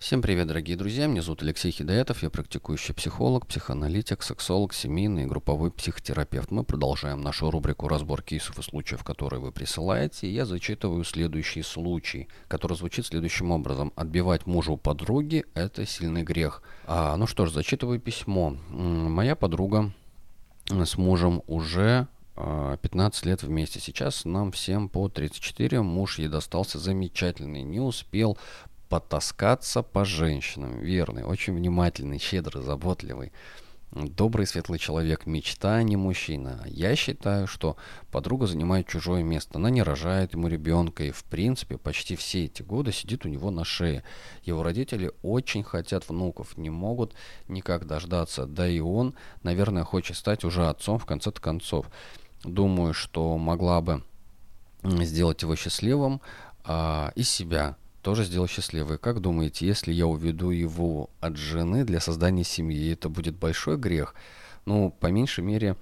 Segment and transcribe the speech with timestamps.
[0.00, 1.06] Всем привет, дорогие друзья!
[1.06, 6.50] Меня зовут Алексей Хидаятов, я практикующий психолог, психоаналитик, сексолог, семейный и групповой психотерапевт.
[6.50, 10.26] Мы продолжаем нашу рубрику «Разбор кейсов и случаев, которые вы присылаете».
[10.26, 13.92] И я зачитываю следующий случай, который звучит следующим образом.
[13.94, 16.62] «Отбивать мужа у подруги– это сильный грех».
[16.86, 18.56] А, ну что ж, зачитываю письмо.
[18.70, 19.92] Моя подруга
[20.66, 23.80] с мужем уже 15 а, лет вместе.
[23.80, 25.82] Сейчас нам всем по 34.
[25.82, 27.62] Муж ей достался замечательный.
[27.62, 28.38] Не успел
[28.90, 30.80] потаскаться по женщинам.
[30.80, 33.32] Верный, очень внимательный, щедрый, заботливый.
[33.92, 36.62] Добрый, светлый человек, мечта, а не мужчина.
[36.66, 37.76] Я считаю, что
[38.10, 39.58] подруга занимает чужое место.
[39.58, 43.50] Она не рожает ему ребенка и, в принципе, почти все эти годы сидит у него
[43.50, 44.02] на шее.
[44.42, 47.14] Его родители очень хотят внуков, не могут
[47.48, 48.46] никак дождаться.
[48.46, 51.86] Да и он, наверное, хочет стать уже отцом в конце-то концов.
[52.42, 54.02] Думаю, что могла бы
[54.82, 56.20] сделать его счастливым
[56.64, 58.98] а, и себя тоже сделал счастливой.
[58.98, 64.14] Как думаете, если я уведу его от жены для создания семьи, это будет большой грех?
[64.64, 65.76] Ну, по меньшей мере,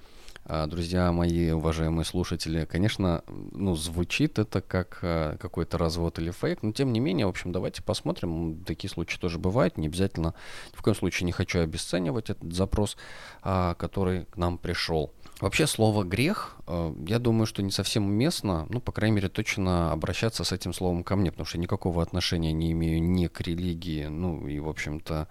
[0.50, 6.62] а, друзья мои, уважаемые слушатели, конечно, ну, звучит это как а, какой-то развод или фейк,
[6.62, 8.64] но тем не менее, в общем, давайте посмотрим.
[8.64, 10.32] Такие случаи тоже бывают, не обязательно,
[10.72, 12.96] ни в коем случае не хочу обесценивать этот запрос,
[13.42, 15.12] а, который к нам пришел.
[15.40, 19.92] Вообще слово грех, э, я думаю, что не совсем уместно, ну, по крайней мере, точно
[19.92, 24.06] обращаться с этим словом ко мне, потому что никакого отношения не имею ни к религии,
[24.06, 25.28] ну, и, в общем-то,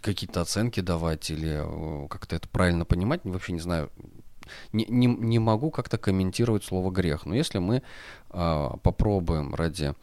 [0.00, 3.90] какие-то оценки давать или э, как-то это правильно понимать, вообще не знаю,
[4.72, 7.26] не, не, не могу как-то комментировать слово грех.
[7.26, 7.82] Но если мы
[8.30, 9.94] э, попробуем ради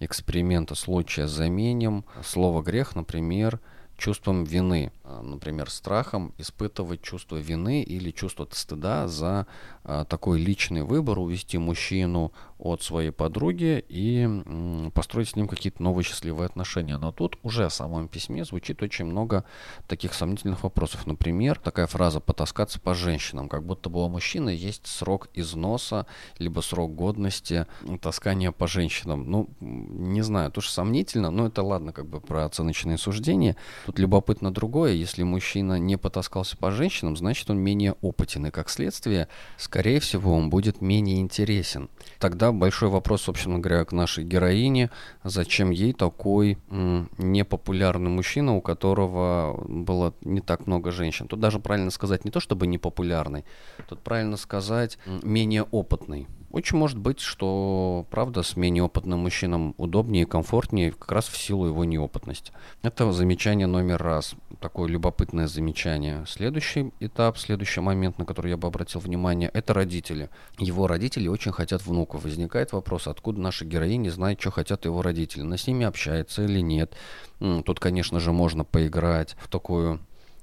[0.00, 3.60] эксперимента случая заменим слово грех, например,
[3.96, 9.46] чувством вины, например, страхом испытывать чувство вины или чувство стыда за
[9.84, 16.04] а, такой личный выбор увести мужчину от своей подруги и построить с ним какие-то новые
[16.04, 16.98] счастливые отношения.
[16.98, 19.44] Но тут уже в самом письме звучит очень много
[19.88, 21.06] таких сомнительных вопросов.
[21.06, 26.06] Например, такая фраза «потаскаться по женщинам», как будто бы у мужчины есть срок износа,
[26.38, 27.66] либо срок годности
[28.02, 29.30] таскания по женщинам.
[29.30, 33.56] Ну, не знаю, тоже сомнительно, но это ладно, как бы про оценочные суждения.
[33.86, 38.68] Тут любопытно другое, если мужчина не потаскался по женщинам, значит он менее опытен, и как
[38.68, 41.88] следствие, скорее всего, он будет менее интересен.
[42.18, 44.90] Тогда большой вопрос, собственно говоря, к нашей героине,
[45.24, 51.26] зачем ей такой м, непопулярный мужчина, у которого было не так много женщин.
[51.26, 53.44] Тут даже правильно сказать не то, чтобы непопулярный,
[53.88, 56.28] тут правильно сказать менее опытный.
[56.50, 61.36] Очень может быть, что, правда, с менее опытным мужчинам удобнее и комфортнее как раз в
[61.36, 62.52] силу его неопытности.
[62.82, 64.34] Это замечание номер раз.
[64.60, 66.24] Такое любопытное замечание.
[66.26, 70.28] Следующий этап, следующий момент, на который я бы обратил внимание, это родители.
[70.58, 72.24] Его родители очень хотят внуков.
[72.24, 75.42] Возникает вопрос, откуда наша героиня знает, что хотят его родители.
[75.42, 76.94] Она с ними общается или нет.
[77.38, 80.00] Тут, конечно же, можно поиграть в такую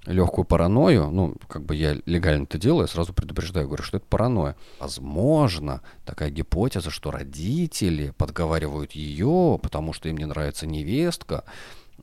[0.07, 4.55] легкую паранойю, ну, как бы я легально это делаю, сразу предупреждаю, говорю, что это паранойя.
[4.79, 11.43] Возможно, такая гипотеза, что родители подговаривают ее, потому что им не нравится невестка,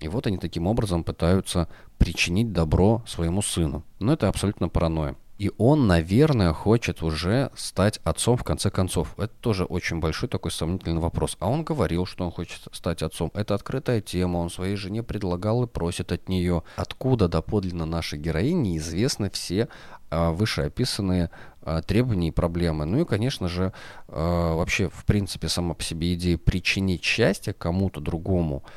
[0.01, 3.85] и вот они таким образом пытаются причинить добро своему сыну.
[4.01, 5.17] Но это абсолютно паранойя.
[5.45, 9.13] И он, наверное, хочет уже стать отцом в конце концов.
[9.19, 11.37] Это тоже очень большой такой сомнительный вопрос.
[11.39, 13.31] А он говорил, что он хочет стать отцом.
[13.35, 14.39] Это открытая тема.
[14.39, 16.63] Он своей жене предлагал и просит от нее.
[16.77, 19.69] Откуда доподлинно нашей героине известны все
[20.09, 21.29] а, вышеописанные
[21.61, 22.87] а, требования и проблемы.
[22.87, 23.75] Ну и, конечно же,
[24.09, 28.65] а, вообще, в принципе, сама по себе идея причинить счастье кому-то другому–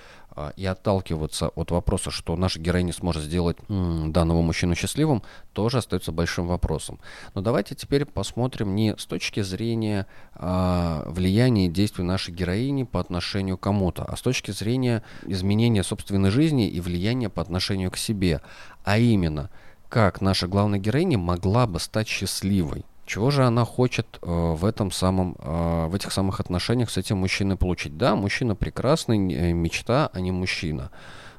[0.55, 6.47] и отталкиваться от вопроса, что наша героиня сможет сделать данного мужчину счастливым, тоже остается большим
[6.47, 6.99] вопросом.
[7.33, 13.57] Но давайте теперь посмотрим не с точки зрения а, влияния действий нашей героини по отношению
[13.57, 18.41] к кому-то, а с точки зрения изменения собственной жизни и влияния по отношению к себе.
[18.83, 19.49] А именно,
[19.89, 22.85] как наша главная героиня могла бы стать счастливой.
[23.07, 27.19] Чего же она хочет э, в этом самом, э, в этих самых отношениях с этим
[27.19, 27.97] мужчиной получить?
[27.97, 30.91] Да, мужчина прекрасный, э, мечта, а не мужчина.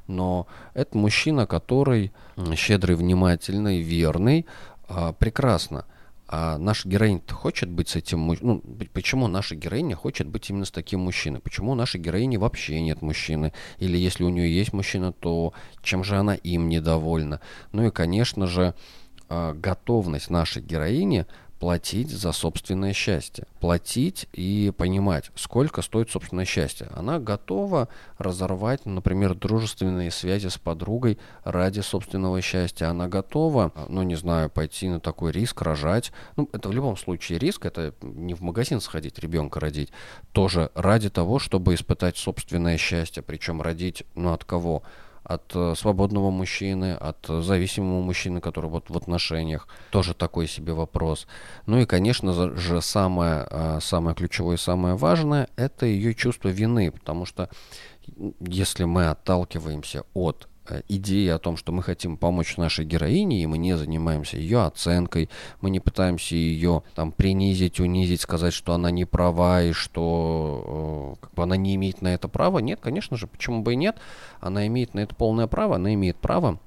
[0.07, 2.13] Но это мужчина, который
[2.57, 4.47] щедрый, внимательный, верный,
[4.89, 5.85] э, прекрасно.
[6.27, 8.63] А наша героиня хочет быть с этим мужчиной.
[8.65, 11.41] Ну, почему наша героиня хочет быть именно с таким мужчиной?
[11.41, 13.53] Почему у нашей героини вообще нет мужчины?
[13.79, 17.41] Или если у нее есть мужчина, то чем же она им недовольна?
[17.73, 18.75] Ну и, конечно же,
[19.29, 21.27] э, готовность нашей героини
[21.59, 23.47] платить за собственное счастье.
[23.61, 26.89] Платить и понимать, сколько стоит собственное счастье.
[26.95, 27.89] Она готова
[28.19, 32.87] разорвать, например, дружественные связи с подругой ради собственного счастья.
[32.87, 36.13] Она готова, ну не знаю, пойти на такой риск, рожать.
[36.37, 39.91] Ну, это в любом случае риск, это не в магазин сходить, ребенка родить.
[40.33, 43.23] Тоже ради того, чтобы испытать собственное счастье.
[43.23, 44.83] Причем родить, ну от кого?
[45.29, 49.69] От э, свободного мужчины, от зависимого мужчины, который вот в отношениях.
[49.91, 51.29] Тоже такой себе вопрос.
[51.67, 56.91] Ну и, конечно же, самое, э, самое ключевое и самое важное– это ее чувство вины,
[56.91, 57.49] потому что
[58.41, 60.58] если мы отталкиваемся от Э,
[60.89, 65.29] идеи о том, что мы хотим помочь нашей героине, и мы не занимаемся ее оценкой,
[65.61, 71.21] мы не пытаемся ее там принизить, унизить, сказать, что она не права и что э,
[71.21, 72.59] как бы она не имеет на это права.
[72.59, 73.97] Нет, конечно же, почему бы и нет?
[74.41, 76.59] Она имеет на это полное право, она имеет право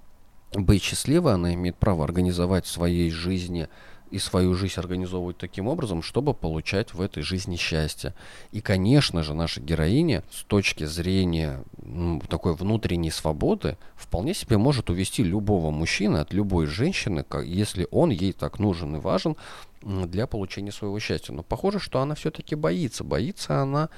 [0.53, 3.69] быть счастливой, она имеет право организовать в своей жизни
[4.11, 8.13] и свою жизнь организовывать таким образом, чтобы получать в этой жизни счастье.
[8.51, 14.89] И, конечно же, наша героиня с точки зрения ну, такой внутренней свободы вполне себе может
[14.89, 19.35] увести любого мужчины от любой женщины, если он ей так нужен и важен
[19.81, 21.33] для получения своего счастья.
[21.33, 23.03] Но похоже, что она все-таки боится.
[23.03, 23.89] Боится она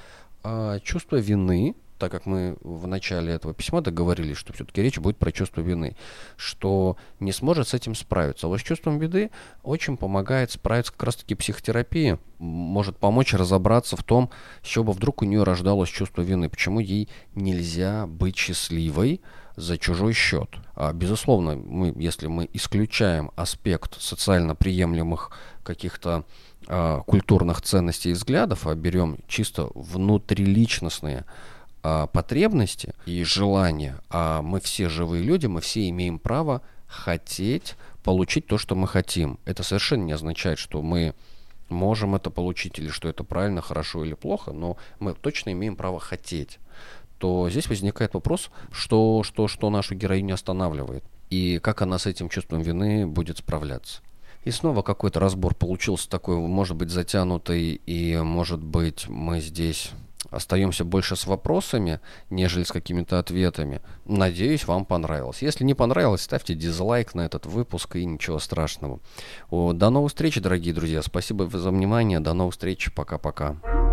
[0.42, 5.16] э, чувства вины, так как мы в начале этого письма договорились, что все-таки речь будет
[5.16, 5.96] про чувство вины,
[6.36, 8.46] что не сможет с этим справиться.
[8.46, 9.30] А вот с чувством беды
[9.62, 14.28] очень помогает справиться как раз-таки психотерапия, может помочь разобраться в том,
[14.62, 19.22] с чего бы вдруг у нее рождалось чувство вины, почему ей нельзя быть счастливой
[19.56, 20.50] за чужой счет.
[20.74, 25.30] А, безусловно, мы, если мы исключаем аспект социально приемлемых
[25.62, 26.26] каких-то
[26.66, 31.24] а, культурных ценностей и взглядов, а берем чисто внутриличностные
[31.86, 38.46] а, потребности и желания, а мы все живые люди, мы все имеем право хотеть получить
[38.46, 39.38] то, что мы хотим.
[39.44, 41.14] Это совершенно не означает, что мы
[41.68, 46.00] можем это получить или что это правильно, хорошо или плохо, но мы точно имеем право
[46.00, 46.58] хотеть.
[47.18, 52.30] То здесь возникает вопрос, что, что, что нашу героиню останавливает и как она с этим
[52.30, 54.00] чувством вины будет справляться.
[54.44, 59.90] И снова какой-то разбор получился такой, может быть, затянутый, и, может быть, мы здесь
[60.34, 62.00] остаемся больше с вопросами,
[62.30, 63.80] нежели с какими-то ответами.
[64.04, 65.42] Надеюсь, вам понравилось.
[65.42, 69.00] Если не понравилось, ставьте дизлайк на этот выпуск и ничего страшного.
[69.50, 71.02] До новых встреч, дорогие друзья.
[71.02, 72.20] Спасибо за внимание.
[72.20, 72.92] До новых встреч.
[72.94, 73.83] Пока-пока.